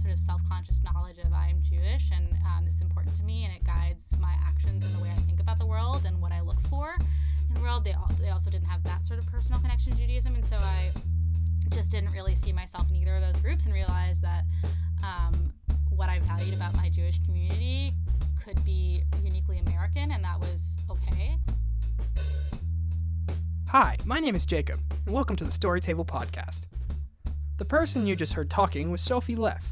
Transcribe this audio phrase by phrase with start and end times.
[0.00, 3.62] sort of self-conscious knowledge of I'm Jewish and um, it's important to me and it
[3.64, 6.58] guides my actions and the way I think about the world and what I look
[6.68, 6.94] for
[7.48, 7.84] in the world.
[7.84, 10.56] They al- they also didn't have that sort of personal connection to Judaism, and so
[10.56, 10.90] I
[11.70, 14.44] just didn't really see myself in either of those groups and realized that
[15.04, 15.52] um,
[15.90, 17.92] what I valued about my Jewish community
[18.42, 21.36] could be uniquely American, and that was okay.
[23.68, 26.62] Hi, my name is Jacob, and welcome to the Story Table Podcast.
[27.58, 29.62] The person you just heard talking was Sophie Leff.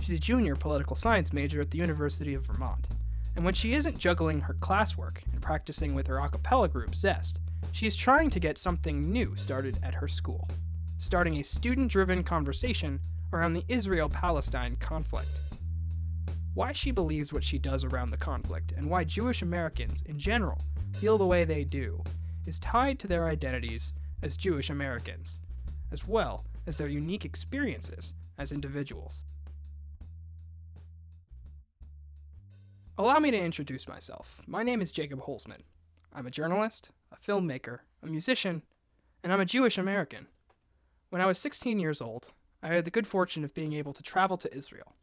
[0.00, 2.86] She's a junior political science major at the University of Vermont.
[3.34, 7.40] And when she isn't juggling her classwork and practicing with her a cappella group, Zest,
[7.72, 10.48] she is trying to get something new started at her school,
[10.98, 13.00] starting a student driven conversation
[13.32, 15.40] around the Israel Palestine conflict.
[16.54, 20.58] Why she believes what she does around the conflict, and why Jewish Americans, in general,
[20.94, 22.02] feel the way they do,
[22.46, 25.40] is tied to their identities as Jewish Americans,
[25.92, 29.24] as well as their unique experiences as individuals.
[32.98, 34.40] Allow me to introduce myself.
[34.46, 35.60] My name is Jacob Holzman.
[36.14, 38.62] I'm a journalist, a filmmaker, a musician,
[39.22, 40.28] and I'm a Jewish American.
[41.10, 44.02] When I was 16 years old, I had the good fortune of being able to
[44.02, 44.96] travel to Israel,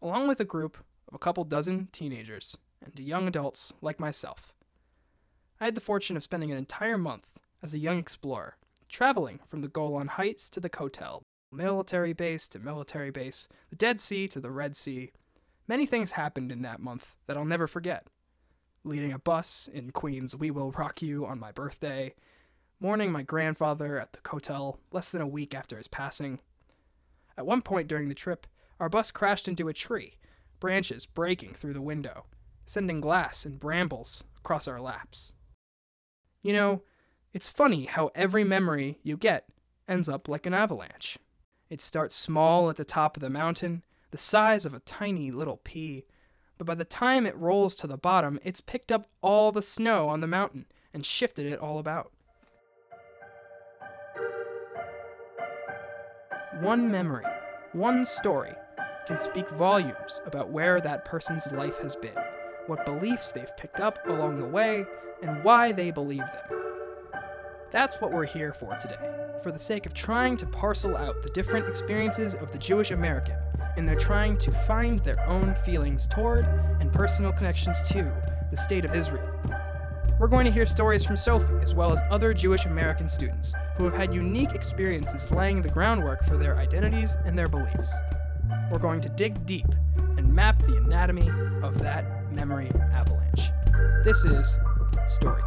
[0.00, 4.54] along with a group of a couple dozen teenagers and young adults like myself.
[5.60, 7.26] I had the fortune of spending an entire month
[7.64, 12.60] as a young explorer, traveling from the Golan Heights to the Kotel, military base to
[12.60, 15.10] military base, the Dead Sea to the Red Sea.
[15.68, 18.06] Many things happened in that month that I'll never forget.
[18.84, 22.14] Leading a bus in Queen's We Will Rock You on my birthday,
[22.80, 26.40] mourning my grandfather at the Kotel less than a week after his passing.
[27.36, 28.46] At one point during the trip,
[28.80, 30.16] our bus crashed into a tree,
[30.58, 32.24] branches breaking through the window,
[32.64, 35.32] sending glass and brambles across our laps.
[36.42, 36.82] You know,
[37.34, 39.44] it's funny how every memory you get
[39.86, 41.18] ends up like an avalanche.
[41.68, 45.58] It starts small at the top of the mountain, the size of a tiny little
[45.58, 46.04] pea,
[46.56, 50.08] but by the time it rolls to the bottom, it's picked up all the snow
[50.08, 52.12] on the mountain and shifted it all about.
[56.60, 57.24] One memory,
[57.72, 58.54] one story,
[59.06, 62.18] can speak volumes about where that person's life has been,
[62.66, 64.84] what beliefs they've picked up along the way,
[65.22, 66.62] and why they believe them.
[67.70, 71.28] That's what we're here for today, for the sake of trying to parcel out the
[71.30, 73.36] different experiences of the Jewish American
[73.78, 76.44] in their trying to find their own feelings toward
[76.80, 78.12] and personal connections to
[78.50, 79.30] the State of Israel.
[80.18, 83.84] We're going to hear stories from Sophie, as well as other Jewish American students who
[83.84, 87.94] have had unique experiences laying the groundwork for their identities and their beliefs.
[88.70, 89.68] We're going to dig deep
[90.16, 91.30] and map the anatomy
[91.62, 93.52] of that memory avalanche.
[94.02, 94.58] This is
[95.06, 95.42] Story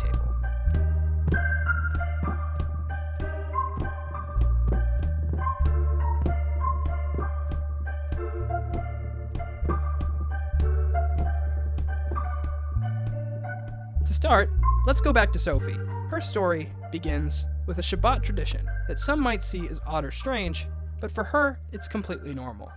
[14.21, 14.51] start,
[14.85, 15.79] let's go back to Sophie.
[16.11, 20.67] Her story begins with a Shabbat tradition that some might see as odd or strange,
[20.99, 22.71] but for her, it's completely normal.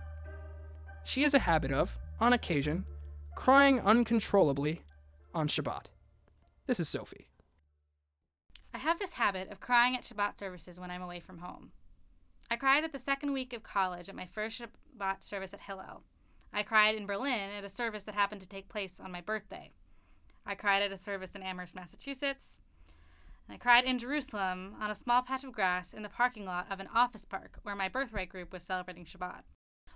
[1.03, 2.83] She has a habit of, on occasion,
[3.35, 4.81] crying uncontrollably
[5.35, 5.91] on Shabbat.
[6.65, 7.27] This is Sophie.
[8.73, 11.73] I have this habit of crying at Shabbat services when I'm away from home.
[12.49, 16.01] I cried at the second week of college at my first Shabbat service at Hillel.
[16.51, 19.73] I cried in Berlin at a service that happened to take place on my birthday.
[20.45, 22.57] I cried at a service in Amherst, Massachusetts.
[23.47, 26.67] And I cried in Jerusalem on a small patch of grass in the parking lot
[26.71, 29.41] of an office park where my birthright group was celebrating Shabbat.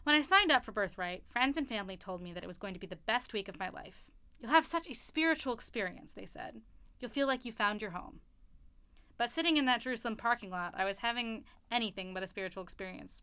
[0.03, 2.73] When I signed up for Birthright, friends and family told me that it was going
[2.73, 4.09] to be the best week of my life.
[4.39, 6.61] You'll have such a spiritual experience, they said.
[6.99, 8.21] You'll feel like you found your home.
[9.17, 13.21] But sitting in that Jerusalem parking lot, I was having anything but a spiritual experience.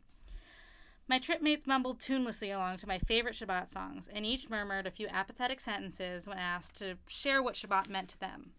[1.08, 5.06] My tripmates mumbled tunelessly along to my favorite Shabbat songs, and each murmured a few
[5.06, 8.50] apathetic sentences when asked to share what Shabbat meant to them.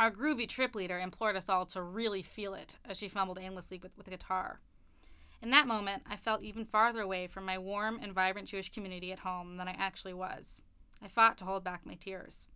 [0.00, 3.78] Our groovy trip leader implored us all to really feel it as she fumbled aimlessly
[3.80, 4.60] with, with a guitar.
[5.40, 9.12] In that moment, I felt even farther away from my warm and vibrant Jewish community
[9.12, 10.62] at home than I actually was.
[11.00, 12.48] I fought to hold back my tears.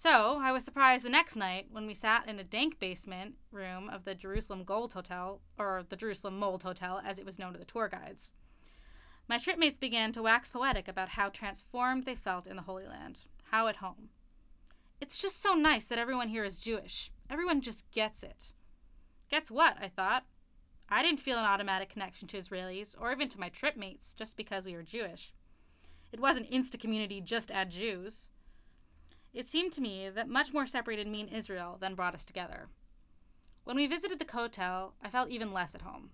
[0.00, 3.90] So, I was surprised the next night when we sat in a dank basement room
[3.90, 7.58] of the Jerusalem Gold Hotel, or the Jerusalem Mold Hotel as it was known to
[7.58, 8.30] the tour guides.
[9.26, 13.24] My tripmates began to wax poetic about how transformed they felt in the Holy Land,
[13.50, 14.10] how at home.
[15.00, 17.10] It's just so nice that everyone here is Jewish.
[17.28, 18.52] Everyone just gets it.
[19.28, 19.78] Gets what?
[19.82, 20.26] I thought.
[20.88, 24.64] I didn't feel an automatic connection to Israelis or even to my tripmates just because
[24.64, 25.32] we were Jewish.
[26.12, 28.30] It wasn't insta community, just add Jews.
[29.32, 32.68] It seemed to me that much more separated me and Israel than brought us together.
[33.64, 36.10] When we visited the Kotel, I felt even less at home.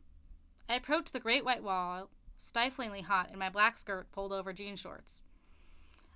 [0.68, 4.76] I approached the Great White Wall stiflingly hot in my black skirt pulled over jean
[4.76, 5.22] shorts.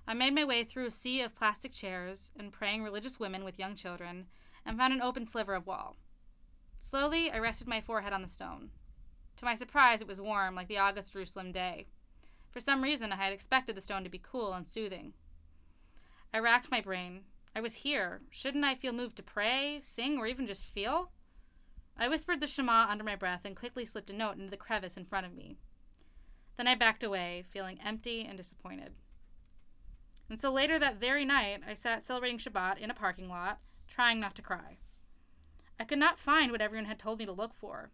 [0.07, 3.59] I made my way through a sea of plastic chairs and praying religious women with
[3.59, 4.25] young children
[4.65, 5.95] and found an open sliver of wall.
[6.77, 8.71] Slowly, I rested my forehead on the stone.
[9.37, 11.85] To my surprise, it was warm, like the August Jerusalem day.
[12.51, 15.13] For some reason, I had expected the stone to be cool and soothing.
[16.33, 17.21] I racked my brain.
[17.55, 18.21] I was here.
[18.29, 21.11] Shouldn't I feel moved to pray, sing, or even just feel?
[21.97, 24.95] I whispered the Shema under my breath and quickly slipped a note into the crevice
[24.95, 25.57] in front of me.
[26.55, 28.93] Then I backed away, feeling empty and disappointed.
[30.29, 34.19] And so later that very night, I sat celebrating Shabbat in a parking lot, trying
[34.19, 34.77] not to cry.
[35.79, 37.91] I could not find what everyone had told me to look for.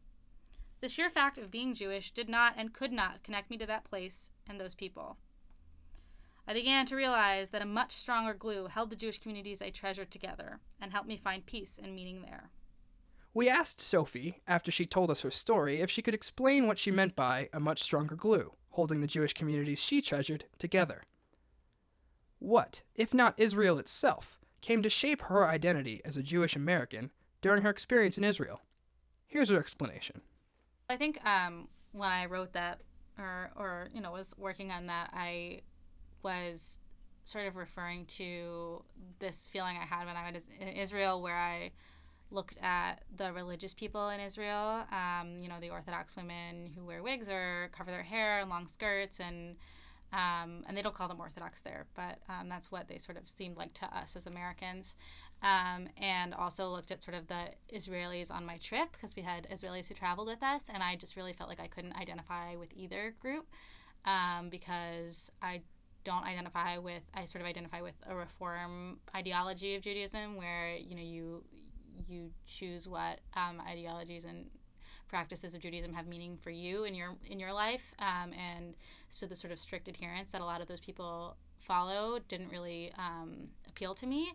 [0.82, 3.86] The sheer fact of being Jewish did not and could not connect me to that
[3.86, 5.18] place and those people.
[6.48, 10.12] I began to realize that a much stronger glue held the Jewish communities I treasured
[10.12, 12.52] together and helped me find peace and meaning there.
[13.34, 16.92] We asked Sophie, after she told us her story, if she could explain what she
[16.92, 21.04] meant by a much stronger glue, holding the Jewish communities she treasured together.
[22.40, 27.12] What, if not Israel itself, came to shape her identity as a Jewish American
[27.42, 28.62] during her experience in Israel?
[29.28, 30.22] Here's her explanation.
[30.90, 32.82] I think um, when I wrote that,
[33.18, 35.62] or, or you know, was working on that, I
[36.26, 36.80] was
[37.24, 38.84] sort of referring to
[39.20, 41.72] this feeling I had when I was in Israel, where I
[42.32, 47.02] looked at the religious people in Israel, um, you know, the Orthodox women who wear
[47.02, 49.56] wigs or cover their hair and long skirts, and
[50.14, 53.28] um, and they don't call them Orthodox there, but um, that's what they sort of
[53.28, 54.96] seemed like to us as Americans.
[55.44, 59.48] Um, and also looked at sort of the Israelis on my trip because we had
[59.52, 62.70] Israelis who traveled with us, and I just really felt like I couldn't identify with
[62.76, 63.46] either group
[64.06, 65.62] um, because I
[66.06, 70.96] don't identify with I sort of identify with a reform ideology of Judaism where you
[70.96, 71.44] know you
[72.08, 74.46] you choose what um, ideologies and
[75.10, 78.76] practices of Judaism have meaning for you in your in your life, um, and
[79.10, 82.94] so the sort of strict adherence that a lot of those people follow didn't really
[82.98, 84.32] um, appeal to me.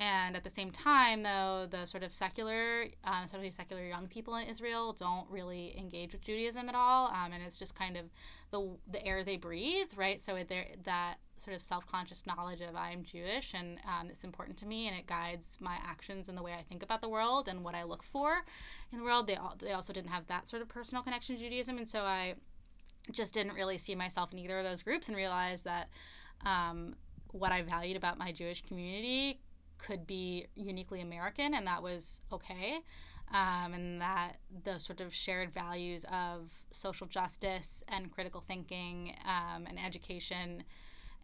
[0.00, 4.36] And at the same time, though, the sort of secular, uh, especially secular young people
[4.36, 8.04] in Israel, don't really engage with Judaism at all, um, and it's just kind of
[8.52, 10.22] the the air they breathe, right?
[10.22, 10.38] So
[10.84, 14.86] that sort of self conscious knowledge of I'm Jewish and um, it's important to me,
[14.86, 17.74] and it guides my actions and the way I think about the world and what
[17.74, 18.44] I look for
[18.92, 19.26] in the world.
[19.26, 22.02] They all, they also didn't have that sort of personal connection to Judaism, and so
[22.02, 22.34] I
[23.10, 25.88] just didn't really see myself in either of those groups and realized that.
[26.46, 26.94] Um,
[27.32, 29.38] what I valued about my Jewish community
[29.78, 32.80] could be uniquely American, and that was okay.
[33.30, 39.66] Um, and that the sort of shared values of social justice and critical thinking um,
[39.66, 40.64] and education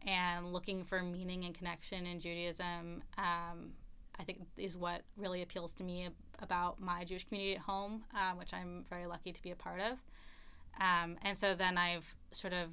[0.07, 3.73] and looking for meaning and connection in Judaism, um,
[4.19, 6.09] I think is what really appeals to me
[6.41, 9.81] about my Jewish community at home, uh, which I'm very lucky to be a part
[9.81, 9.99] of.
[10.81, 12.69] Um, and so then I've sort of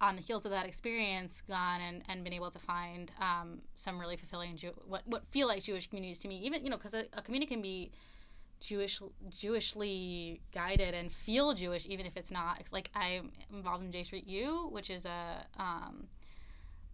[0.00, 3.98] on the heels of that experience, gone and, and been able to find um, some
[3.98, 6.38] really fulfilling Jew- what what feel like Jewish communities to me.
[6.38, 7.90] Even you know, because a, a, community can be
[8.60, 12.62] Jewish Jewishly guided and feel Jewish, even if it's not.
[12.72, 16.08] Like I'm involved in J Street U, which is a um,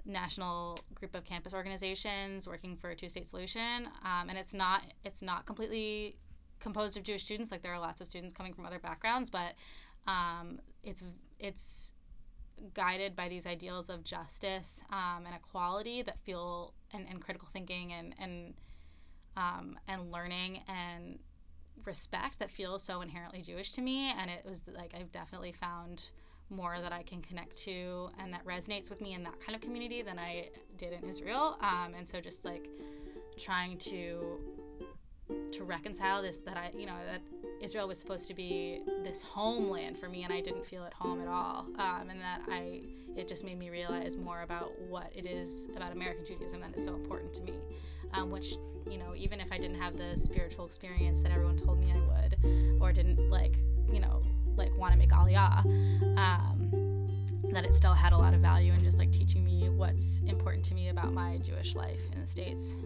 [0.04, 5.22] national group of campus organizations working for a two-state solution, um, and it's not it's
[5.22, 6.16] not completely
[6.58, 7.52] composed of Jewish students.
[7.52, 9.54] Like there are lots of students coming from other backgrounds, but
[10.08, 11.04] um, it's
[11.38, 11.92] it's
[12.74, 17.92] guided by these ideals of justice um, and equality that feel and, and critical thinking
[17.92, 18.54] and and
[19.36, 21.18] um, and learning and
[21.84, 24.12] respect that feels so inherently Jewish to me.
[24.18, 26.10] And it was like I've definitely found
[26.48, 29.60] more that I can connect to and that resonates with me in that kind of
[29.60, 30.48] community than I
[30.78, 31.58] did in Israel.
[31.60, 32.68] Um, and so just like
[33.38, 34.40] trying to
[35.50, 37.20] to reconcile this that I you know that
[37.60, 41.20] Israel was supposed to be this homeland for me, and I didn't feel at home
[41.20, 41.66] at all.
[41.78, 42.82] Um, and that I,
[43.16, 46.84] it just made me realize more about what it is about American Judaism that is
[46.84, 47.54] so important to me.
[48.12, 48.56] Um, which,
[48.88, 51.98] you know, even if I didn't have the spiritual experience that everyone told me I
[51.98, 53.56] would, or didn't like,
[53.92, 54.22] you know,
[54.56, 55.64] like want to make Aliyah,
[56.16, 57.06] um,
[57.50, 60.64] that it still had a lot of value in just like teaching me what's important
[60.66, 62.76] to me about my Jewish life in the States.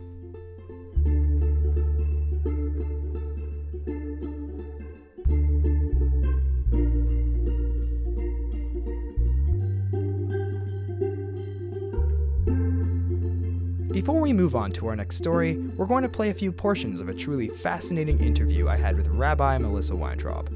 [14.30, 17.08] We move on to our next story, we're going to play a few portions of
[17.08, 20.48] a truly fascinating interview I had with Rabbi Melissa Weintraub.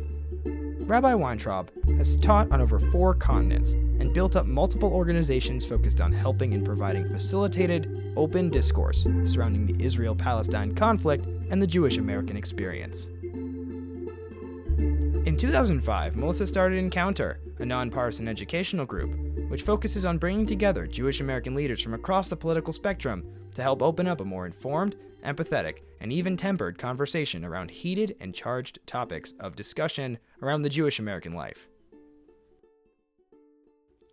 [0.88, 6.12] Rabbi Weintraub has taught on over four continents and built up multiple organizations focused on
[6.12, 12.37] helping and providing facilitated, open discourse surrounding the Israel Palestine conflict and the Jewish American
[12.37, 13.09] experience.
[15.26, 19.24] In 2005, Melissa started Encounter, a a nonpartisan educational group
[19.54, 23.82] which focuses on bringing together Jewish American leaders from across the political spectrum to help
[23.82, 29.32] open up a more informed, empathetic, and even tempered conversation around heated and charged topics
[29.38, 31.68] of discussion around the Jewish American life.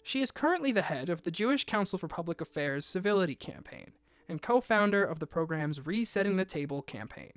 [0.03, 3.93] She is currently the head of the Jewish Council for Public Affairs Civility Campaign
[4.29, 7.31] and co founder of the program's Resetting the Table campaign.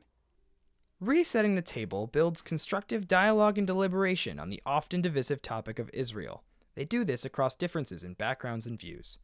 [1.00, 6.44] Resetting the Table builds constructive dialogue and deliberation on the often divisive topic of Israel.
[6.75, 9.19] They do this across differences in backgrounds and views.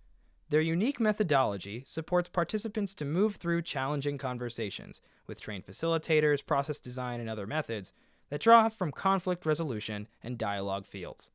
[0.51, 7.21] Their unique methodology supports participants to move through challenging conversations with trained facilitators, process design,
[7.21, 7.93] and other methods
[8.31, 11.31] that draw from conflict resolution and dialogue fields.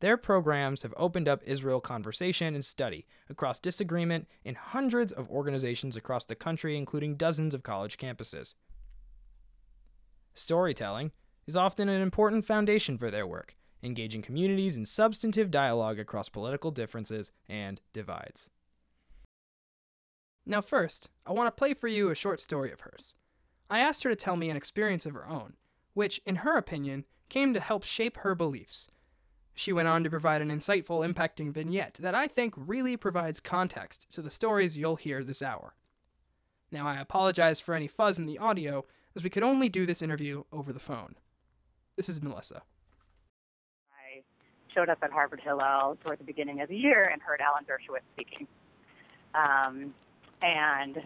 [0.00, 5.96] Their programs have opened up Israel conversation and study across disagreement in hundreds of organizations
[5.96, 8.54] across the country, including dozens of college campuses.
[10.34, 11.12] Storytelling
[11.46, 16.70] is often an important foundation for their work, engaging communities in substantive dialogue across political
[16.70, 18.50] differences and divides.
[20.44, 23.14] Now, first, I want to play for you a short story of hers.
[23.68, 25.54] I asked her to tell me an experience of her own,
[25.94, 28.88] which, in her opinion, came to help shape her beliefs.
[29.54, 34.12] She went on to provide an insightful, impacting vignette that I think really provides context
[34.12, 35.74] to the stories you'll hear this hour.
[36.70, 38.84] Now, I apologize for any fuzz in the audio,
[39.16, 41.16] as we could only do this interview over the phone.
[41.96, 42.62] This is Melissa.
[44.76, 48.02] Showed up at Harvard Hillel toward the beginning of the year and heard Alan Dershowitz
[48.12, 48.46] speaking.
[49.34, 49.94] Um,
[50.42, 50.98] and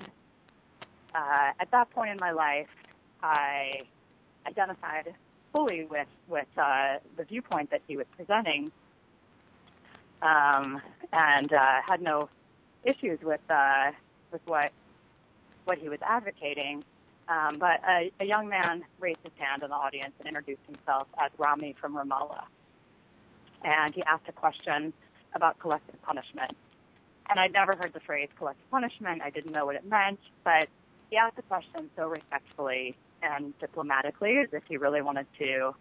[1.14, 2.66] uh, at that point in my life,
[3.22, 3.82] I
[4.44, 5.14] identified
[5.52, 8.72] fully with with uh, the viewpoint that he was presenting,
[10.20, 10.80] um,
[11.12, 12.28] and uh, had no
[12.84, 13.92] issues with uh,
[14.32, 14.72] with what
[15.64, 16.82] what he was advocating.
[17.28, 21.06] Um, but a, a young man raised his hand in the audience and introduced himself
[21.24, 22.42] as Rami from Ramallah,
[23.64, 24.92] and he asked a question
[25.34, 26.52] about collective punishment.
[27.28, 29.22] And I'd never heard the phrase collective punishment.
[29.22, 30.68] I didn't know what it meant, but
[31.10, 35.74] he asked the question so respectfully and diplomatically as if he really wanted to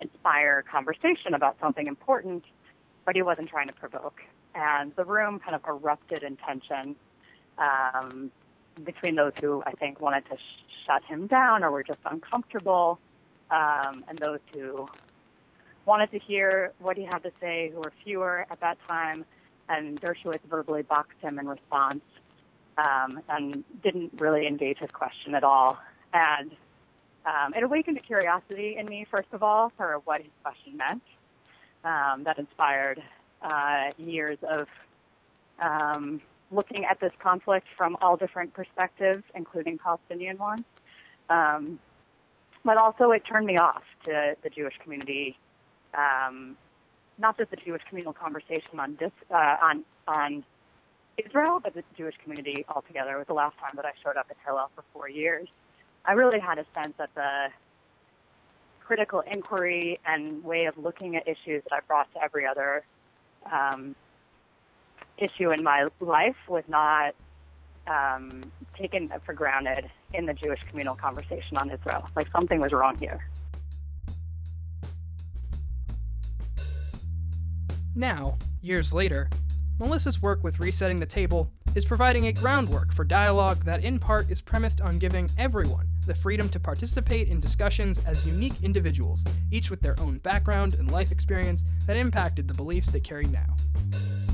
[0.00, 2.44] inspire conversation about something important,
[3.04, 4.20] but he wasn't trying to provoke.
[4.54, 6.96] And the room kind of erupted in tension
[7.58, 8.30] um,
[8.84, 12.98] between those who I think wanted to sh- shut him down or were just uncomfortable,
[13.50, 14.88] um, and those who
[15.84, 19.24] wanted to hear what he had to say, who were fewer at that time.
[19.68, 22.02] And Dershowitz verbally boxed him in response
[22.78, 25.78] um, and didn't really engage his question at all.
[26.12, 26.52] And
[27.24, 31.02] um, it awakened a curiosity in me, first of all, for what his question meant.
[31.84, 33.02] Um, that inspired
[33.42, 34.68] uh, years of
[35.60, 36.20] um,
[36.52, 40.64] looking at this conflict from all different perspectives, including Palestinian ones.
[41.28, 41.80] Um,
[42.64, 45.36] but also, it turned me off to the Jewish community,
[45.96, 46.56] um,
[47.18, 50.44] not just the Jewish communal conversation on dis, uh, on on
[51.24, 53.14] Israel, but the Jewish community altogether.
[53.14, 55.48] It was the last time that I showed up at Hillel for four years.
[56.04, 57.48] I really had a sense that the
[58.80, 62.84] critical inquiry and way of looking at issues that I brought to every other
[63.50, 63.94] um,
[65.18, 67.14] issue in my life was not
[67.86, 72.08] um, taken for granted in the Jewish communal conversation on Israel.
[72.16, 73.24] Like something was wrong here.
[77.94, 79.28] Now, years later,
[79.78, 84.30] Melissa's work with Resetting the Table is providing a groundwork for dialogue that, in part,
[84.30, 89.70] is premised on giving everyone the freedom to participate in discussions as unique individuals, each
[89.70, 93.56] with their own background and life experience that impacted the beliefs they carry now.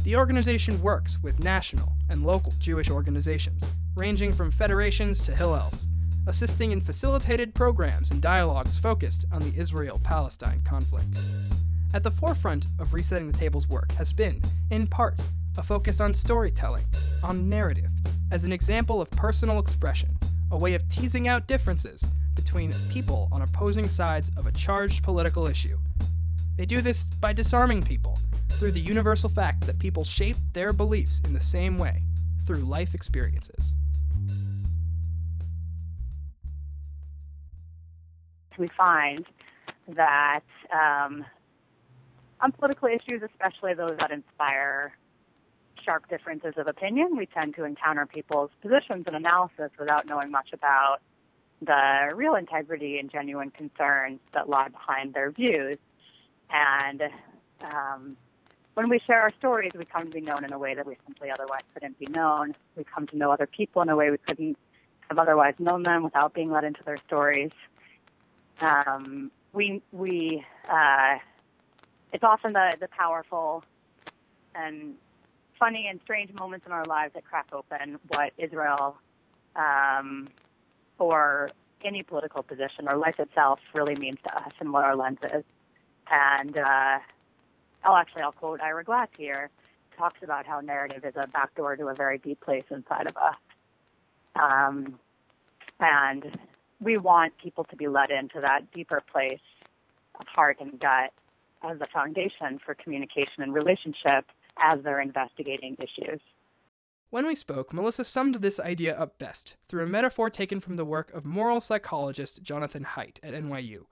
[0.04, 5.86] The organization works with national and local Jewish organizations, ranging from federations to Hillels,
[6.28, 11.18] assisting in facilitated programs and dialogues focused on the Israel Palestine conflict.
[11.94, 15.18] At the forefront of Resetting the Table's work has been, in part,
[15.56, 16.84] a focus on storytelling,
[17.24, 17.90] on narrative,
[18.30, 20.14] as an example of personal expression,
[20.50, 22.04] a way of teasing out differences
[22.34, 25.78] between people on opposing sides of a charged political issue.
[26.58, 28.18] They do this by disarming people
[28.50, 32.02] through the universal fact that people shape their beliefs in the same way,
[32.44, 33.72] through life experiences.
[38.58, 39.24] We find
[39.96, 40.42] that
[40.72, 41.24] um,
[42.40, 44.96] on political issues, especially those that inspire
[45.84, 50.48] sharp differences of opinion, we tend to encounter people's positions and analysis without knowing much
[50.52, 50.98] about
[51.60, 55.78] the real integrity and genuine concerns that lie behind their views.
[56.50, 57.02] And
[57.60, 58.16] um,
[58.74, 60.96] when we share our stories, we come to be known in a way that we
[61.06, 62.54] simply otherwise couldn't be known.
[62.76, 64.56] We come to know other people in a way we couldn't
[65.08, 67.50] have otherwise known them without being let into their stories.
[68.60, 71.18] Um, we we uh,
[72.12, 73.64] it's often the the powerful
[74.54, 74.94] and
[75.58, 78.96] funny and strange moments in our lives that crack open what Israel
[79.56, 80.28] um,
[80.98, 81.50] or
[81.84, 85.44] any political position or life itself really means to us and what our lens is.
[86.10, 86.98] And uh,
[87.84, 89.50] I'll actually I'll quote Ira Glass here
[89.96, 93.34] talks about how narrative is a backdoor to a very deep place inside of us.
[94.40, 94.98] Um,
[95.80, 96.38] and
[96.80, 99.40] we want people to be led into that deeper place
[100.20, 101.12] of heart and gut
[101.62, 104.26] as a foundation for communication and relationship
[104.58, 106.20] as they're investigating issues.
[107.10, 110.84] When we spoke, Melissa summed this idea up best through a metaphor taken from the
[110.84, 113.86] work of moral psychologist Jonathan Haidt at NYU,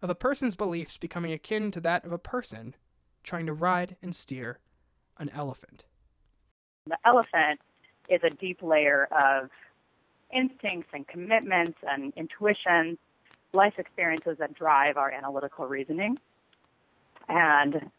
[0.00, 2.76] of a person's beliefs becoming akin to that of a person
[3.24, 4.60] trying to ride and steer
[5.18, 5.84] an elephant.
[6.86, 7.60] The elephant
[8.08, 9.50] is a deep layer of
[10.32, 12.98] instincts and commitments and intuitions,
[13.52, 16.18] life experiences that drive our analytical reasoning.
[17.30, 17.90] And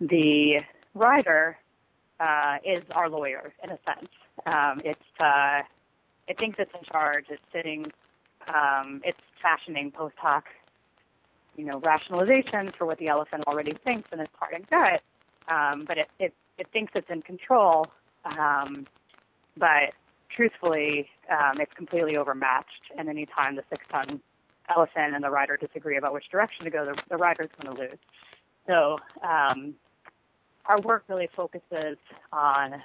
[0.00, 0.58] the
[0.94, 1.56] rider
[2.20, 4.10] uh, is our lawyer in a sense.
[4.44, 5.62] Um, it's uh,
[6.28, 7.24] it thinks it's in charge.
[7.30, 7.86] It's sitting.
[8.46, 10.44] Um, it's fashioning post hoc,
[11.56, 15.00] you know, rationalizations for what the elephant already thinks in its heart and gut.
[15.48, 17.86] Um, but it, it it thinks it's in control.
[18.24, 18.86] Um,
[19.56, 19.94] but
[20.34, 22.92] truthfully, um, it's completely overmatched.
[22.98, 24.20] And any time the six-ton
[24.68, 27.80] elephant and the rider disagree about which direction to go, the, the rider's going to
[27.82, 27.98] lose.
[28.66, 29.74] So um,
[30.66, 31.96] our work really focuses
[32.32, 32.82] on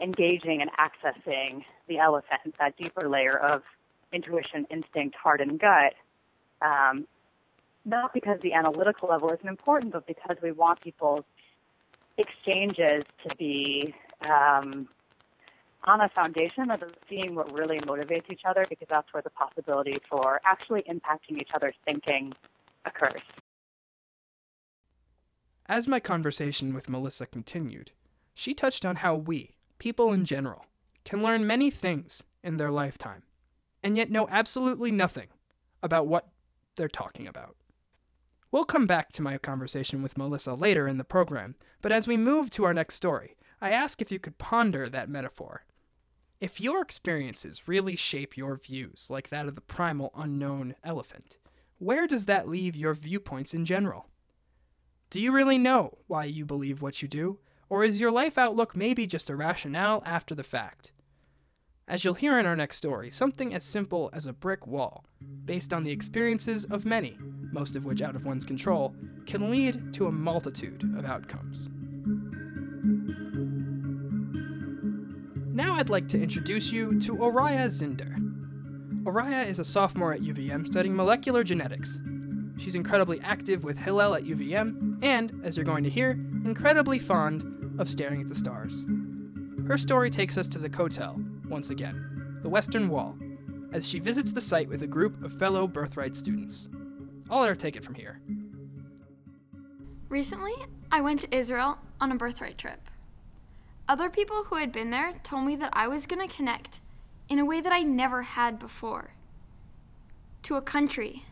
[0.00, 3.62] engaging and accessing the elephant, that deeper layer of
[4.12, 5.94] intuition, instinct, heart, and gut.
[6.62, 7.06] Um,
[7.84, 11.24] not because the analytical level isn't important, but because we want people's
[12.18, 14.88] exchanges to be um,
[15.84, 19.98] on a foundation of seeing what really motivates each other, because that's where the possibility
[20.10, 22.32] for actually impacting each other's thinking
[22.84, 23.22] occurs.
[25.68, 27.90] As my conversation with Melissa continued,
[28.34, 30.66] she touched on how we, people in general,
[31.04, 33.24] can learn many things in their lifetime,
[33.82, 35.26] and yet know absolutely nothing
[35.82, 36.28] about what
[36.76, 37.56] they're talking about.
[38.52, 42.16] We'll come back to my conversation with Melissa later in the program, but as we
[42.16, 45.64] move to our next story, I ask if you could ponder that metaphor.
[46.40, 51.38] If your experiences really shape your views, like that of the primal unknown elephant,
[51.78, 54.10] where does that leave your viewpoints in general?
[55.08, 57.38] Do you really know why you believe what you do,
[57.68, 60.90] or is your life outlook maybe just a rationale after the fact?
[61.86, 65.04] As you'll hear in our next story, something as simple as a brick wall,
[65.44, 67.16] based on the experiences of many,
[67.52, 71.68] most of which out of one's control, can lead to a multitude of outcomes.
[75.54, 78.16] Now I'd like to introduce you to Oraya Zinder.
[79.04, 82.00] Oraya is a sophomore at UVM studying molecular genetics
[82.58, 86.12] She's incredibly active with Hillel at UVM, and, as you're going to hear,
[86.44, 88.84] incredibly fond of staring at the stars.
[89.66, 93.16] Her story takes us to the Kotel, once again, the Western Wall,
[93.72, 96.68] as she visits the site with a group of fellow Birthright students.
[97.28, 98.20] I'll let her take it from here.
[100.08, 100.54] Recently,
[100.92, 102.88] I went to Israel on a birthright trip.
[103.88, 106.80] Other people who had been there told me that I was going to connect
[107.28, 109.14] in a way that I never had before
[110.44, 111.24] to a country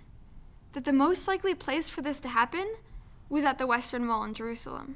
[0.73, 2.75] that the most likely place for this to happen
[3.35, 4.95] was at the Western Wall in Jerusalem.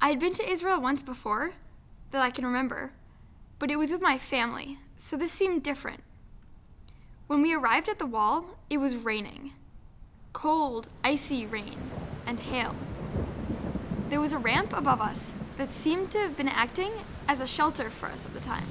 [0.00, 1.54] I had been to Israel once before,
[2.12, 2.92] that I can remember,
[3.58, 6.04] but it was with my family, so this seemed different.
[7.26, 9.52] When we arrived at the wall, it was raining
[10.32, 11.90] cold, icy rain,
[12.24, 12.76] and hail.
[14.08, 16.92] There was a ramp above us that seemed to have been acting
[17.26, 18.68] as a shelter for us at the time.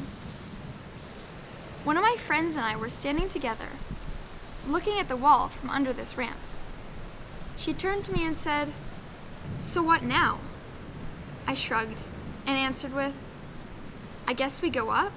[1.84, 3.68] One of my friends and I were standing together
[4.70, 6.38] looking at the wall from under this ramp.
[7.58, 8.72] She turned to me and said,
[9.58, 10.40] So what now?
[11.48, 12.02] I shrugged
[12.46, 13.14] and answered with,
[14.28, 15.14] I guess we go up?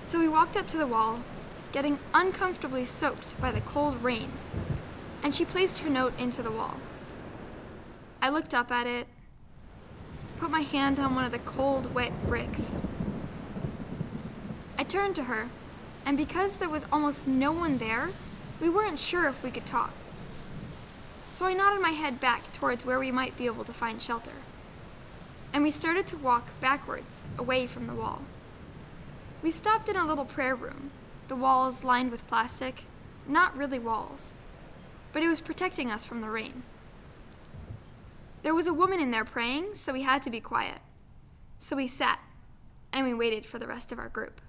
[0.00, 1.20] So we walked up to the wall,
[1.72, 4.32] getting uncomfortably soaked by the cold rain,
[5.22, 6.76] and she placed her note into the wall.
[8.22, 9.06] I looked up at it,
[10.38, 12.76] put my hand on one of the cold, wet bricks.
[14.78, 15.48] I turned to her
[16.06, 18.10] and because there was almost no one there,
[18.60, 19.92] we weren't sure if we could talk.
[21.30, 24.32] So I nodded my head back towards where we might be able to find shelter.
[25.52, 28.22] And we started to walk backwards, away from the wall.
[29.40, 30.90] We stopped in a little prayer room,
[31.28, 32.82] the walls lined with plastic,
[33.26, 34.34] not really walls,
[35.12, 36.64] but it was protecting us from the rain.
[38.42, 40.78] There was a woman in there praying, so we had to be quiet.
[41.58, 42.18] So we sat,
[42.92, 44.40] and we waited for the rest of our group.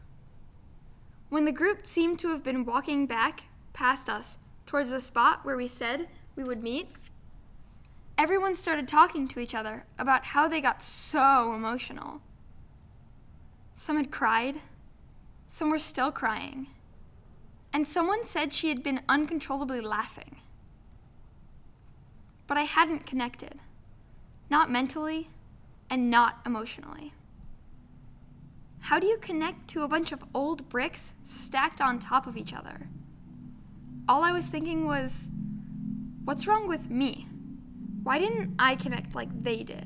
[1.29, 5.57] When the group seemed to have been walking back past us towards the spot where
[5.57, 6.07] we said
[6.41, 6.87] we would meet,
[8.17, 12.19] everyone started talking to each other about how they got so emotional.
[13.75, 14.55] Some had cried,
[15.47, 16.65] some were still crying,
[17.71, 20.37] and someone said she had been uncontrollably laughing.
[22.47, 23.59] But I hadn't connected,
[24.49, 25.29] not mentally
[25.91, 27.13] and not emotionally.
[28.79, 32.51] How do you connect to a bunch of old bricks stacked on top of each
[32.51, 32.87] other?
[34.09, 35.29] All I was thinking was,
[36.23, 37.27] what's wrong with me?
[38.03, 39.85] Why didn't I connect like they did?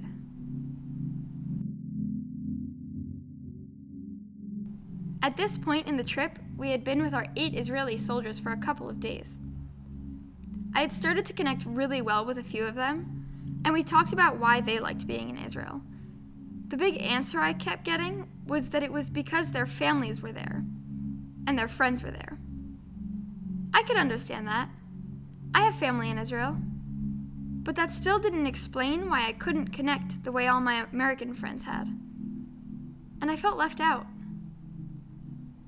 [5.22, 8.52] At this point in the trip, we had been with our eight Israeli soldiers for
[8.52, 9.40] a couple of days.
[10.76, 13.26] I had started to connect really well with a few of them,
[13.66, 15.82] and we talked about why they liked being in Israel.
[16.68, 20.64] The big answer I kept getting was that it was because their families were there
[21.48, 22.38] and their friends were there.
[23.74, 24.70] I could understand that.
[25.56, 26.58] I have family in Israel.
[27.64, 31.64] But that still didn't explain why I couldn't connect the way all my American friends
[31.64, 31.88] had.
[33.22, 34.06] And I felt left out.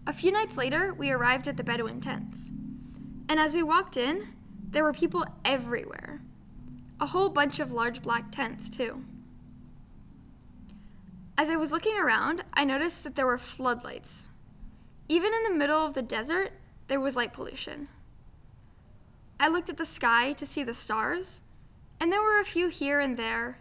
[0.05, 2.51] A few nights later, we arrived at the Bedouin tents.
[3.29, 4.27] And as we walked in,
[4.71, 6.21] there were people everywhere.
[6.99, 9.05] A whole bunch of large black tents, too.
[11.37, 14.27] As I was looking around, I noticed that there were floodlights.
[15.07, 16.51] Even in the middle of the desert,
[16.89, 17.87] there was light pollution.
[19.39, 21.41] I looked at the sky to see the stars,
[21.99, 23.59] and there were a few here and there,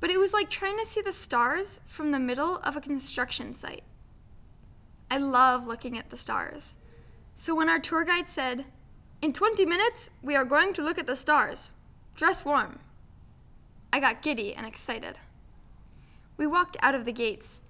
[0.00, 3.54] but it was like trying to see the stars from the middle of a construction
[3.54, 3.82] site.
[5.10, 6.76] I love looking at the stars.
[7.34, 8.66] So when our tour guide said,
[9.20, 11.72] In 20 minutes, we are going to look at the stars,
[12.14, 12.78] dress warm,
[13.92, 15.18] I got giddy and excited.
[16.36, 17.62] We walked out of the gates,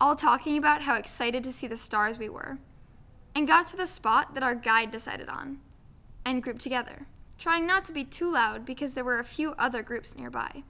[0.00, 2.58] all talking about how excited to see the stars we were,
[3.34, 5.58] and got to the spot that our guide decided on,
[6.24, 7.06] and grouped together
[7.38, 10.62] trying not to be too loud because there were a few other groups nearby.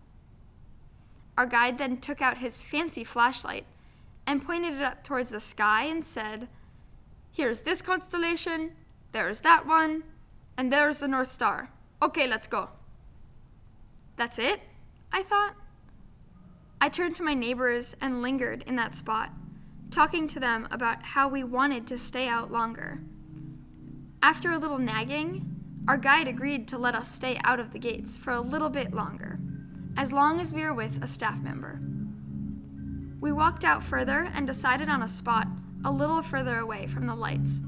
[1.36, 3.66] Our guide then took out his fancy flashlight
[4.26, 6.48] and pointed it up towards the sky and said,
[7.32, 8.72] Here's this constellation,
[9.12, 10.04] there's that one,
[10.56, 11.70] and there's the North Star.
[12.00, 12.70] Okay, let's go.
[14.16, 14.60] That's it?
[15.12, 15.54] I thought.
[16.80, 19.30] I turned to my neighbors and lingered in that spot,
[19.90, 23.00] talking to them about how we wanted to stay out longer.
[24.24, 25.44] After a little nagging,
[25.86, 28.94] our guide agreed to let us stay out of the gates for a little bit
[28.94, 29.38] longer,
[29.98, 31.78] as long as we were with a staff member.
[33.20, 35.46] We walked out further and decided on a spot
[35.84, 37.60] a little further away from the lights,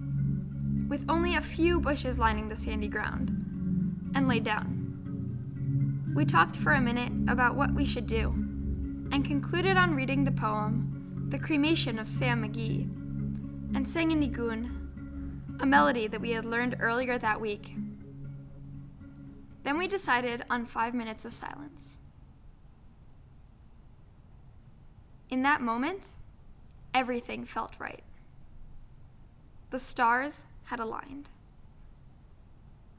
[0.88, 3.29] with only a few bushes lining the sandy ground,
[4.14, 6.14] and lay down.
[6.16, 8.29] We talked for a minute about what we should do,
[9.12, 12.85] and concluded on reading the poem, The Cremation of Sam McGee,
[13.77, 14.86] and sang a nigun,
[15.61, 17.75] a melody that we had learned earlier that week
[19.66, 21.99] then we decided on five minutes of silence.
[25.29, 26.11] In that moment,
[26.95, 28.05] everything felt right.
[29.71, 31.31] The stars had aligned.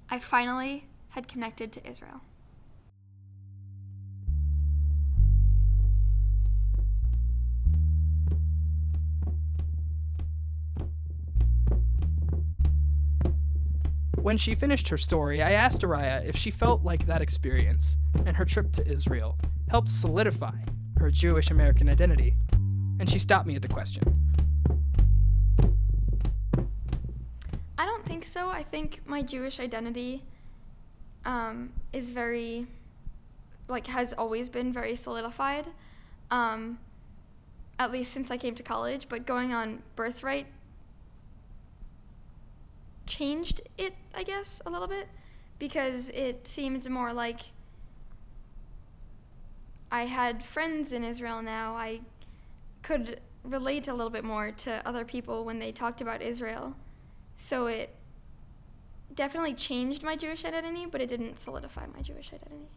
[0.09, 2.19] I finally had connected to Israel.
[14.27, 18.35] When she finished her story, I asked Araya if she felt like that experience and
[18.35, 19.37] her trip to Israel
[19.69, 20.51] helped solidify
[20.97, 22.35] her Jewish American identity,
[22.99, 24.03] and she stopped me at the question.
[27.77, 28.49] I don't think so.
[28.49, 30.25] I think my Jewish identity
[31.23, 32.67] um, is very,
[33.69, 35.67] like, has always been very solidified,
[36.31, 36.79] um,
[37.79, 39.07] at least since I came to college.
[39.07, 40.47] But going on birthright
[43.07, 45.07] changed it, I guess, a little bit
[45.59, 47.39] because it seemed more like
[49.91, 51.75] I had friends in Israel now.
[51.75, 52.01] I
[52.83, 56.75] could relate a little bit more to other people when they talked about Israel.
[57.37, 57.95] So it
[59.15, 62.67] definitely changed my Jewish identity, but it didn't solidify my Jewish identity.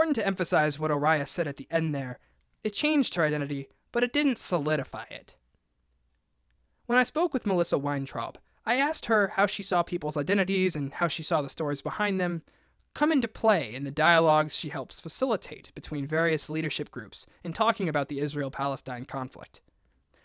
[0.00, 2.18] Important to emphasize what Araya said at the end there.
[2.64, 5.36] It changed her identity, but it didn't solidify it.
[6.86, 10.94] When I spoke with Melissa Weintraub, I asked her how she saw people's identities and
[10.94, 12.44] how she saw the stories behind them
[12.94, 17.86] come into play in the dialogues she helps facilitate between various leadership groups in talking
[17.86, 19.60] about the Israel Palestine conflict.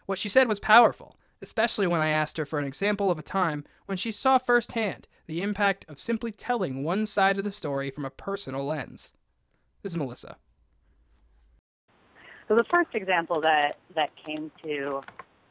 [0.06, 3.22] What she said was powerful, especially when I asked her for an example of a
[3.22, 7.92] time when she saw firsthand the impact of simply telling one side of the story
[7.92, 9.14] from a personal lens.
[9.86, 10.36] This is Melissa.
[12.48, 15.02] So the first example that, that came to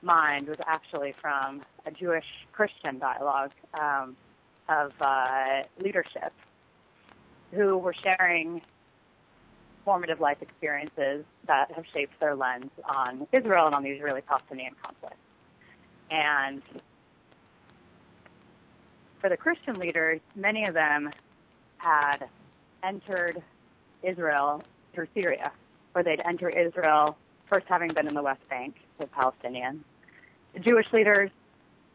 [0.02, 4.16] mind was actually from a Jewish Christian dialogue um,
[4.68, 6.32] of uh, leadership
[7.52, 8.60] who were sharing
[9.84, 14.74] formative life experiences that have shaped their lens on Israel and on the Israeli Palestinian
[14.84, 15.14] conflict.
[16.10, 16.60] And
[19.20, 21.10] for the Christian leaders, many of them
[21.78, 22.16] had
[22.82, 23.40] entered
[24.06, 24.62] Israel
[24.94, 25.52] through Syria,
[25.94, 27.16] or they'd enter Israel
[27.48, 29.80] first having been in the West Bank with Palestinians.
[30.54, 31.30] The Jewish leaders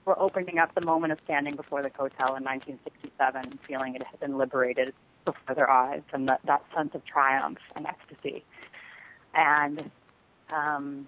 [0.05, 4.03] were opening up the moment of standing before the Kotel in 1967 and feeling it
[4.03, 4.93] had been liberated
[5.25, 8.43] before their eyes and that, that sense of triumph and ecstasy.
[9.33, 9.91] And
[10.53, 11.07] um,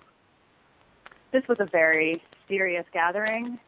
[1.32, 3.60] this was a very serious gathering.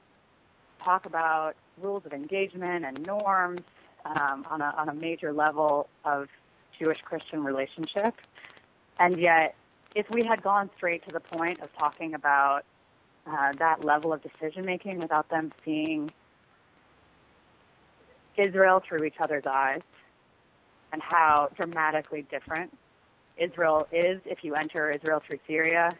[0.83, 3.61] Talk about rules of engagement and norms
[4.05, 6.27] um, on, a, on a major level of
[6.79, 8.15] Jewish Christian relationship.
[8.99, 9.55] And yet,
[9.95, 12.61] if we had gone straight to the point of talking about
[13.27, 16.11] uh, that level of decision making without them seeing
[18.37, 19.81] Israel through each other's eyes
[20.91, 22.75] and how dramatically different
[23.37, 25.97] Israel is if you enter Israel through Syria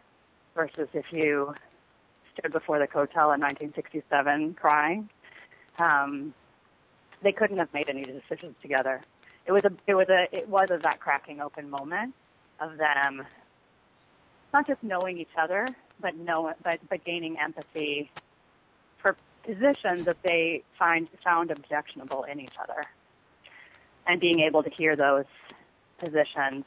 [0.55, 1.53] versus if you
[2.37, 5.09] stood before the Kotel in 1967 crying.
[5.79, 6.33] Um,
[7.23, 9.01] they couldn't have made any decisions together.
[9.45, 12.13] It was a it was a it was a that cracking open moment
[12.59, 13.25] of them
[14.53, 15.67] not just knowing each other,
[15.99, 18.09] but know but but gaining empathy
[19.01, 22.85] for positions that they find found objectionable in each other,
[24.07, 25.25] and being able to hear those
[25.99, 26.63] positions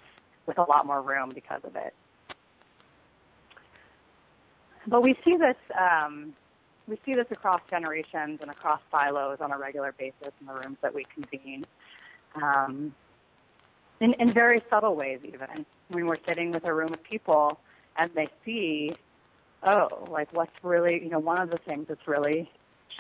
[0.47, 1.95] with a lot more room because of it.
[4.87, 6.35] But we see this um,
[6.89, 10.79] we see this across generations and across silos on a regular basis in the rooms
[10.83, 11.67] that we convene.
[12.43, 12.95] Um,
[14.01, 15.65] in, in very subtle ways, even.
[15.89, 17.59] When we're sitting with a room of people
[17.97, 18.93] and they see,
[19.63, 22.51] oh, like what's really, you know, one of the things that's really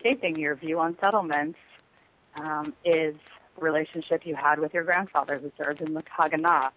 [0.02, 1.58] shaping your view on settlements
[2.36, 3.14] um, is
[3.60, 6.70] relationship you had with your grandfather who served in the Haganah,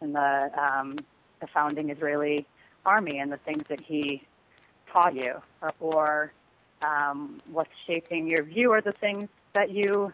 [0.00, 0.98] in the um,
[1.40, 2.46] the founding Israeli
[2.84, 4.22] army, and the things that he
[4.92, 6.32] taught you, or, or
[6.82, 10.12] um, what's shaping your view are the things that you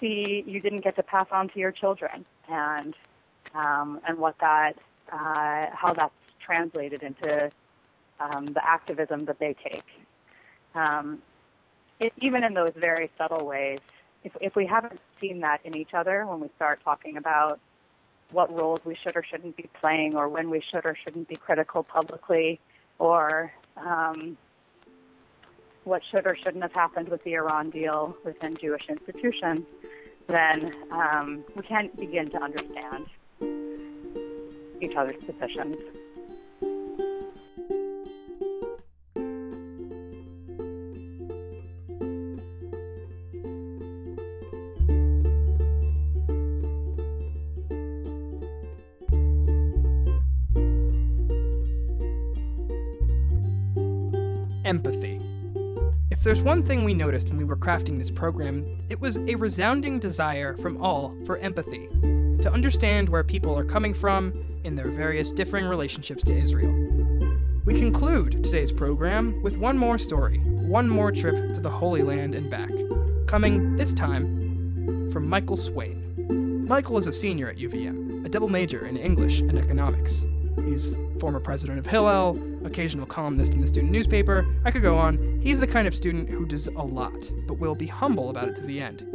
[0.00, 2.94] see you didn't get to pass on to your children, and
[3.54, 4.72] um, and what that
[5.12, 6.12] uh, how that's
[6.44, 7.50] translated into
[8.20, 9.84] um, the activism that they take.
[10.74, 11.22] Um,
[12.00, 13.80] it, even in those very subtle ways,
[14.24, 17.60] if, if we haven't seen that in each other when we start talking about
[18.30, 21.36] what roles we should or shouldn't be playing, or when we should or shouldn't be
[21.36, 22.58] critical publicly,
[22.98, 24.36] or um,
[25.84, 29.66] what should or shouldn't have happened with the Iran deal within Jewish institutions,
[30.26, 33.06] then um, we can't begin to understand
[34.80, 35.76] each other's positions.
[56.34, 60.00] There's one thing we noticed when we were crafting this program, it was a resounding
[60.00, 61.86] desire from all for empathy,
[62.42, 66.72] to understand where people are coming from in their various differing relationships to Israel.
[67.64, 72.34] We conclude today's program with one more story, one more trip to the Holy Land
[72.34, 72.72] and back,
[73.28, 76.64] coming this time from Michael Swain.
[76.66, 80.24] Michael is a senior at UVM, a double major in English and economics.
[80.64, 84.44] He's former president of Hillel, occasional columnist in the student newspaper.
[84.64, 85.23] I could go on.
[85.44, 88.56] He's the kind of student who does a lot, but will be humble about it
[88.56, 89.06] to the end.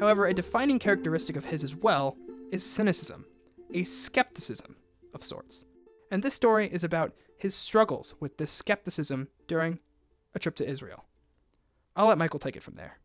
[0.00, 2.16] However, a defining characteristic of his as well
[2.50, 3.24] is cynicism,
[3.72, 4.74] a skepticism
[5.14, 5.64] of sorts.
[6.10, 9.78] And this story is about his struggles with this skepticism during
[10.34, 11.04] a trip to Israel.
[11.94, 12.98] I'll let Michael take it from there.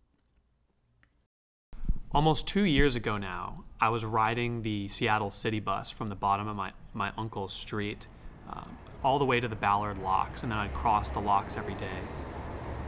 [2.13, 6.47] Almost two years ago now, I was riding the Seattle City bus from the bottom
[6.47, 8.08] of my, my uncle's street
[8.49, 11.75] um, all the way to the Ballard Locks, and then I'd cross the locks every
[11.75, 11.99] day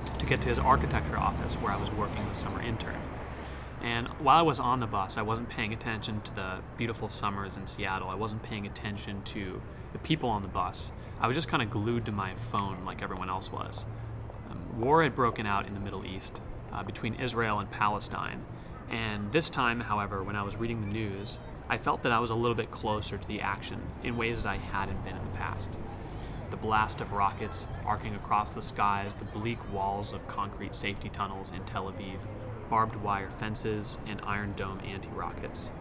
[0.10, 3.02] to get to his architecture office where I was working as a summer intern.
[3.82, 7.58] And while I was on the bus, I wasn't paying attention to the beautiful summers
[7.58, 8.10] in Seattle.
[8.10, 9.62] I wasn't paying attention to
[9.94, 10.92] the people on the bus.
[11.20, 13.86] I was just kind of glued to my phone like everyone else was.
[14.50, 16.42] Um, war had broken out in the Middle East
[16.72, 18.44] uh, between Israel and Palestine.
[18.90, 21.38] And this time, however, when I was reading the news,
[21.70, 24.50] I felt that I was a little bit closer to the action in ways that
[24.50, 25.78] I hadn't been in the past.
[26.50, 31.52] The blast of rockets arcing across the skies, the bleak walls of concrete safety tunnels
[31.52, 32.20] in Tel Aviv,
[32.70, 35.72] barbed wire fences, and Iron Dome anti rockets.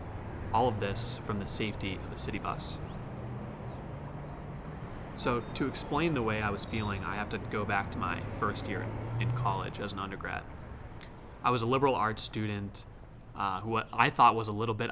[0.53, 2.79] All of this from the safety of a city bus.
[5.19, 8.21] So, to explain the way I was feeling, I have to go back to my
[8.39, 8.85] first year
[9.21, 10.43] in college as an undergrad.
[11.43, 12.85] I was a liberal arts student
[13.37, 14.91] uh, who I thought was a little bit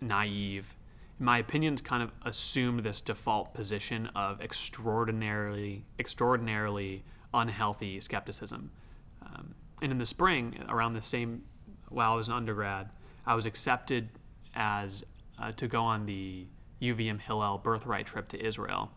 [0.00, 0.74] naive.
[1.18, 8.70] In my opinions, kind of assumed this default position of extraordinarily, extraordinarily unhealthy skepticism.
[9.22, 11.42] Um, and in the spring, around the same,
[11.88, 12.90] while I was an undergrad,
[13.26, 14.08] I was accepted
[14.54, 15.04] as
[15.40, 16.46] uh, to go on the
[16.82, 18.90] UVM Hillel birthright trip to Israel.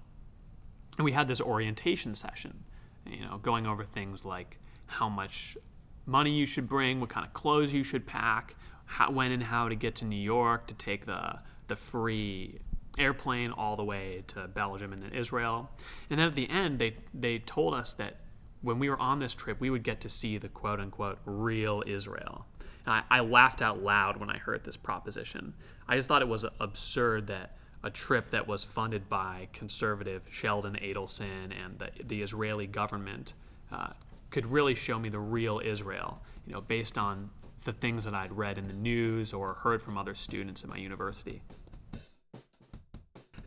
[0.97, 2.63] And we had this orientation session,
[3.05, 5.57] you know, going over things like how much
[6.05, 9.69] money you should bring, what kind of clothes you should pack, how, when and how
[9.69, 12.59] to get to New York to take the the free
[12.97, 15.69] airplane all the way to Belgium and then Israel.
[16.09, 18.17] And then at the end, they they told us that
[18.61, 21.83] when we were on this trip, we would get to see the quote unquote real
[21.85, 22.45] Israel.
[22.85, 25.53] And I, I laughed out loud when I heard this proposition.
[25.87, 30.77] I just thought it was absurd that a trip that was funded by conservative Sheldon
[30.81, 33.33] Adelson and the, the Israeli government
[33.71, 33.89] uh,
[34.31, 37.29] could really show me the real Israel, you know, based on
[37.67, 40.77] the things that I'd read in the news or heard from other students at my
[40.77, 41.41] university.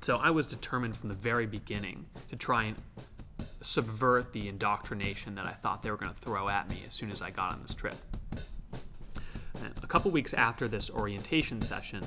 [0.02, 2.76] So I was determined from the very beginning to try and
[3.62, 7.10] subvert the indoctrination that I thought they were going to throw at me as soon
[7.10, 7.96] as I got on this trip.
[9.62, 12.02] And a couple weeks after this orientation session,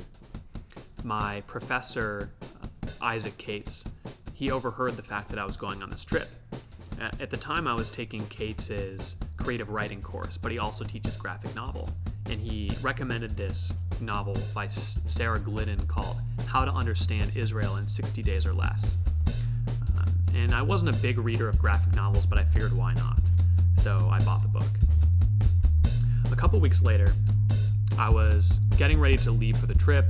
[1.03, 2.29] my professor,
[3.01, 3.85] Isaac Cates,
[4.35, 6.29] he overheard the fact that I was going on this trip
[7.19, 11.53] at the time, I was taking Cates's creative writing course, but he also teaches graphic
[11.53, 11.89] novel.
[12.29, 18.23] And he recommended this novel by Sarah Glidden called How to Understand Israel in 60
[18.23, 18.95] Days or Less.
[19.97, 23.19] Um, and I wasn't a big reader of graphic novels, but I figured why not?
[23.75, 24.69] So I bought the book.
[26.31, 27.07] A couple weeks later,
[27.99, 30.05] I was getting ready to leave for the trip,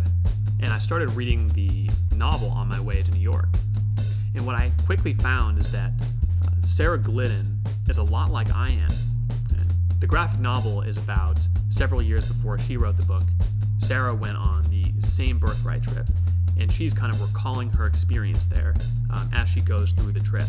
[0.62, 3.50] and I started reading the novel on my way to New York.
[4.36, 5.92] And what I quickly found is that
[6.66, 8.90] Sarah Glidden is a lot like I am.
[10.04, 11.40] The graphic novel is about
[11.70, 13.24] several years before she wrote the book.
[13.80, 16.10] Sarah went on the same birthright trip,
[16.60, 18.74] and she's kind of recalling her experience there
[19.12, 20.44] um, as she goes through the trip.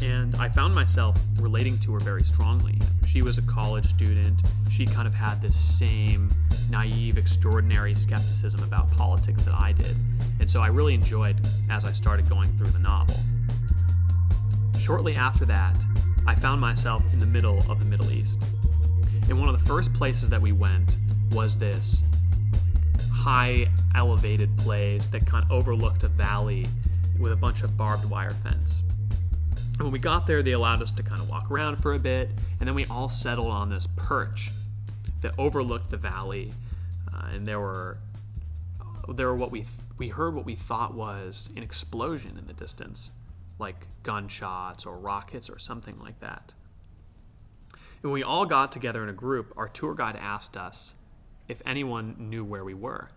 [0.00, 2.78] And I found myself relating to her very strongly.
[3.06, 4.40] She was a college student.
[4.70, 6.30] She kind of had this same
[6.70, 9.94] naive, extraordinary skepticism about politics that I did.
[10.40, 13.16] And so I really enjoyed as I started going through the novel.
[14.80, 15.76] Shortly after that,
[16.26, 18.42] I found myself in the middle of the Middle East.
[19.28, 20.96] And one of the first places that we went
[21.32, 22.02] was this
[23.12, 26.66] high elevated place that kind of overlooked a valley
[27.18, 28.82] with a bunch of barbed wire fence.
[29.72, 31.98] And when we got there, they allowed us to kind of walk around for a
[31.98, 32.30] bit,
[32.60, 34.50] and then we all settled on this perch
[35.20, 36.52] that overlooked the valley.
[37.12, 37.98] Uh, and there were
[39.08, 39.64] there were what we
[39.98, 43.10] we heard what we thought was an explosion in the distance
[43.62, 46.52] like gunshots or rockets or something like that.
[47.72, 50.94] And when we all got together in a group, our tour guide asked us
[51.48, 53.10] if anyone knew where we were.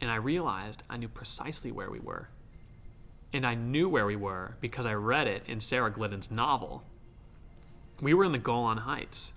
[0.00, 2.28] And I realized I knew precisely where we were.
[3.32, 6.82] And I knew where we were because I read it in Sarah Glidden's novel.
[8.00, 9.32] We were in the Golan Heights.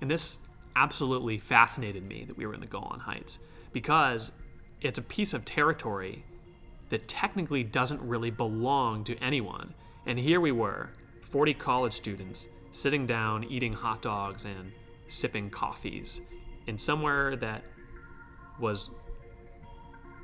[0.00, 0.38] And this
[0.74, 3.38] absolutely fascinated me that we were in the Golan Heights
[3.72, 4.32] because
[4.80, 6.24] it's a piece of territory
[6.92, 9.72] that technically doesn't really belong to anyone.
[10.04, 10.90] And here we were,
[11.22, 14.70] 40 college students, sitting down, eating hot dogs and
[15.08, 16.20] sipping coffees
[16.66, 17.64] in somewhere that
[18.60, 18.90] was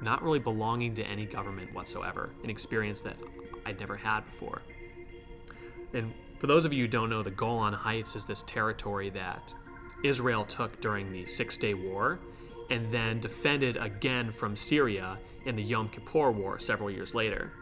[0.03, 3.17] not really belonging to any government whatsoever, an experience that
[3.65, 4.61] I'd never had before.
[5.95, 9.55] And for those of you who don't know, the Golan Heights is this territory that
[10.05, 12.19] Israel took during the Six Day War
[12.69, 17.53] and then defended again from Syria in the Yom Kippur War several years later.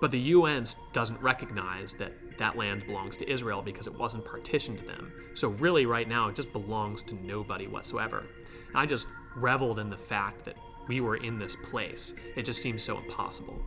[0.00, 4.78] But the UN doesn't recognize that that land belongs to Israel because it wasn't partitioned
[4.78, 5.12] to them.
[5.34, 8.26] So, really, right now, it just belongs to nobody whatsoever.
[8.68, 10.56] And I just reveled in the fact that
[10.88, 12.14] we were in this place.
[12.36, 13.58] It just seems so impossible.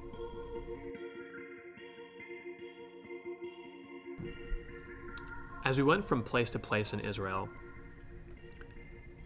[5.65, 7.49] As we went from place to place in Israel,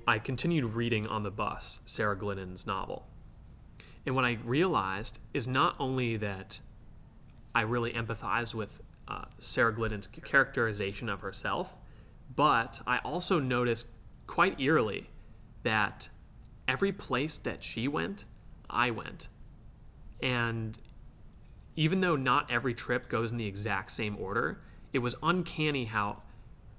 [0.07, 3.05] I continued reading on the bus Sarah Glidden's novel.
[4.05, 6.59] And what I realized is not only that
[7.55, 11.75] I really empathized with uh, Sarah Glidden's characterization of herself,
[12.35, 13.87] but I also noticed
[14.27, 15.09] quite eerily
[15.63, 16.09] that
[16.67, 18.25] every place that she went,
[18.69, 19.27] I went.
[20.21, 20.77] And
[21.75, 24.61] even though not every trip goes in the exact same order,
[24.93, 26.21] it was uncanny how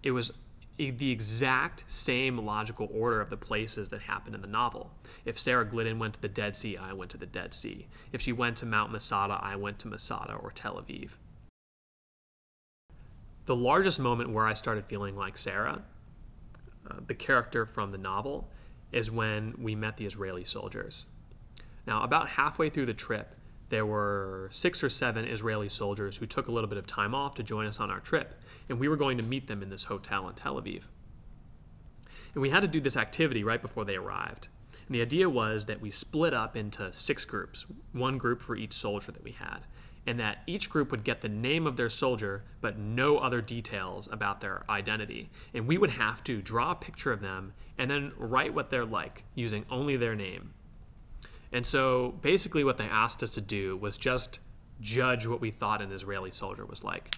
[0.03, 0.33] it was
[0.77, 4.91] the exact same logical order of the places that happened in the novel.
[5.25, 7.87] If Sarah Glidden went to the Dead Sea, I went to the Dead Sea.
[8.13, 11.13] If she went to Mount Masada, I went to Masada or Tel Aviv.
[13.47, 15.83] The largest moment where I started feeling like Sarah,
[16.91, 18.49] uh, the character from the novel,
[18.91, 21.07] is when we met the Israeli soldiers.
[21.87, 23.37] Now, about halfway through the trip,
[23.69, 27.35] there were six or seven Israeli soldiers who took a little bit of time off
[27.35, 29.85] to join us on our trip, and we were going to meet them in this
[29.85, 30.83] hotel in Tel Aviv.
[32.35, 34.49] And we had to do this activity right before they arrived.
[34.87, 38.73] And the idea was that we split up into six groups, one group for each
[38.73, 39.61] soldier that we had,
[40.07, 44.09] and that each group would get the name of their soldier, but no other details
[44.13, 45.31] about their identity.
[45.55, 48.85] And we would have to draw a picture of them and then write what they're
[48.85, 50.53] like using only their name.
[51.55, 54.41] And so basically, what they asked us to do was just
[54.81, 57.15] judge what we thought an Israeli soldier was like.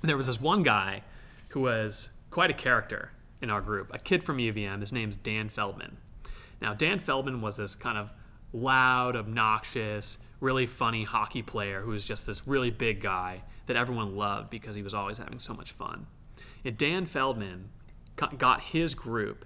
[0.00, 1.02] And there was this one guy
[1.48, 3.10] who was quite a character
[3.42, 4.78] in our group, a kid from UVM.
[4.78, 5.96] His name's Dan Feldman.
[6.62, 8.12] Now, Dan Feldman was this kind of
[8.52, 14.14] loud, obnoxious, really funny hockey player who was just this really big guy that everyone
[14.14, 16.06] loved because he was always having so much fun.
[16.64, 17.70] And Dan Feldman
[18.38, 19.44] got his group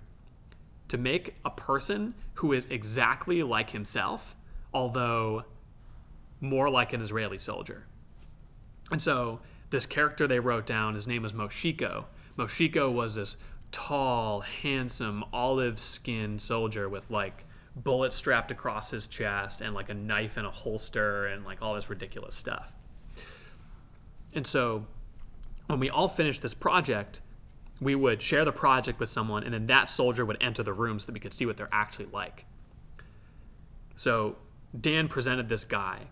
[0.90, 4.34] to make a person who is exactly like himself,
[4.74, 5.44] although
[6.40, 7.86] more like an Israeli soldier.
[8.90, 12.06] And so this character they wrote down, his name was Moshiko.
[12.36, 13.36] Moshiko was this
[13.70, 17.44] tall, handsome, olive skinned soldier with like
[17.76, 21.76] bullets strapped across his chest and like a knife in a holster and like all
[21.76, 22.74] this ridiculous stuff.
[24.34, 24.86] And so
[25.68, 27.20] when we all finished this project,
[27.80, 30.98] we would share the project with someone, and then that soldier would enter the room
[30.98, 32.44] so that we could see what they're actually like.
[33.96, 34.36] So
[34.78, 36.06] Dan presented this guy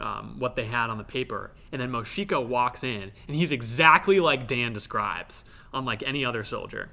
[0.00, 4.20] um, what they had on the paper, and then Moshiko walks in, and he's exactly
[4.20, 6.90] like Dan describes, unlike any other soldier.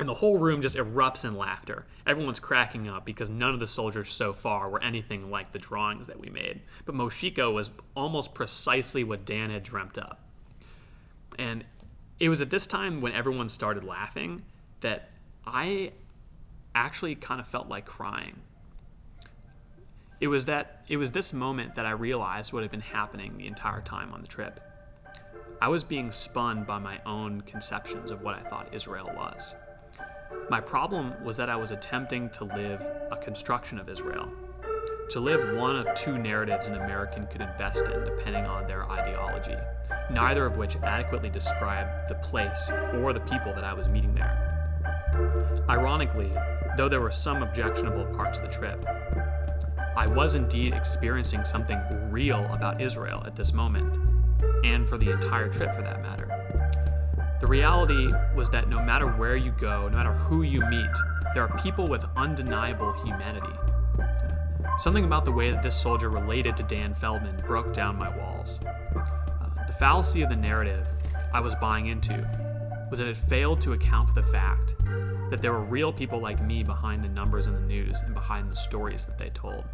[0.00, 1.86] And the whole room just erupts in laughter.
[2.06, 6.08] Everyone's cracking up because none of the soldiers so far were anything like the drawings
[6.08, 6.62] that we made.
[6.86, 10.26] But Moshiko was almost precisely what Dan had dreamt up.
[11.38, 11.64] And
[12.20, 14.42] it was at this time when everyone started laughing
[14.80, 15.08] that
[15.46, 15.92] I
[16.74, 18.40] actually kind of felt like crying.
[20.20, 23.46] It was that it was this moment that I realized what had been happening the
[23.46, 24.60] entire time on the trip.
[25.60, 29.54] I was being spun by my own conceptions of what I thought Israel was.
[30.48, 34.28] My problem was that I was attempting to live a construction of Israel,
[35.10, 39.56] to live one of two narratives an American could invest in depending on their ideology
[40.10, 44.52] neither of which adequately described the place or the people that I was meeting there.
[45.68, 46.32] Ironically,
[46.76, 48.84] though there were some objectionable parts of the trip,
[49.96, 51.78] I was indeed experiencing something
[52.10, 53.98] real about Israel at this moment,
[54.64, 56.28] and for the entire trip for that matter.
[57.40, 60.90] The reality was that no matter where you go, no matter who you meet,
[61.34, 63.54] there are people with undeniable humanity.
[64.78, 68.60] Something about the way that this soldier related to Dan Feldman broke down my walls.
[69.72, 70.86] The fallacy of the narrative
[71.32, 72.12] I was buying into
[72.90, 74.74] was that it failed to account for the fact
[75.30, 78.50] that there were real people like me behind the numbers in the news and behind
[78.50, 79.64] the stories that they told.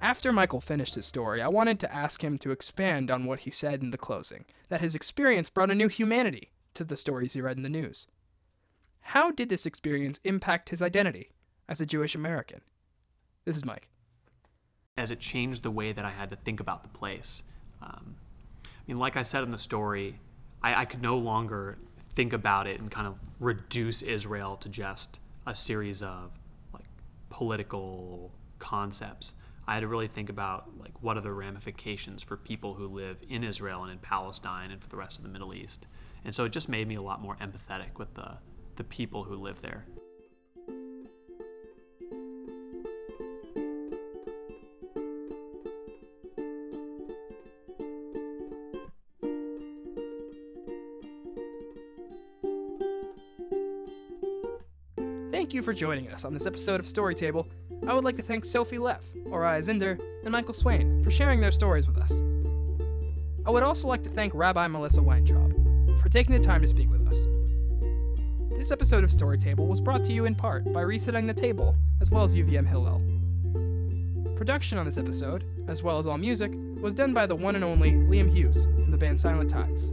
[0.00, 3.50] After Michael finished his story, I wanted to ask him to expand on what he
[3.50, 7.42] said in the closing that his experience brought a new humanity to the stories he
[7.42, 8.06] read in the news.
[9.00, 11.32] How did this experience impact his identity
[11.68, 12.62] as a Jewish American?
[13.44, 13.90] This is Mike
[14.98, 17.42] as it changed the way that I had to think about the place.
[17.80, 18.16] Um,
[18.64, 20.18] I mean, like I said in the story,
[20.62, 21.78] I, I could no longer
[22.14, 26.32] think about it and kind of reduce Israel to just a series of
[26.74, 26.84] like
[27.30, 29.34] political concepts.
[29.68, 33.18] I had to really think about like what are the ramifications for people who live
[33.28, 35.86] in Israel and in Palestine and for the rest of the Middle East.
[36.24, 38.38] And so it just made me a lot more empathetic with the
[38.76, 39.84] the people who live there.
[55.48, 57.46] Thank you for joining us on this episode of Storytable.
[57.86, 61.50] I would like to thank Sophie Leff, Oriah Zinder, and Michael Swain for sharing their
[61.50, 62.20] stories with us.
[63.46, 65.54] I would also like to thank Rabbi Melissa Weintraub
[66.02, 67.16] for taking the time to speak with us.
[68.58, 72.10] This episode of Storytable was brought to you in part by Resetting the Table, as
[72.10, 73.00] well as UVM Hillel.
[74.36, 77.64] Production on this episode, as well as all music, was done by the one and
[77.64, 79.92] only Liam Hughes from the band Silent Tides.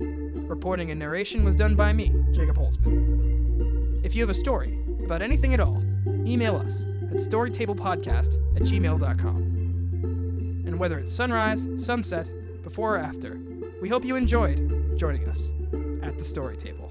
[0.00, 3.31] Reporting and narration was done by me, Jacob Holzman.
[4.02, 5.82] If you have a story about anything at all,
[6.26, 9.36] email us at storytablepodcast at gmail.com.
[10.66, 12.28] And whether it's sunrise, sunset,
[12.62, 13.38] before or after.
[13.80, 15.52] We hope you enjoyed joining us
[16.02, 16.81] at the story table.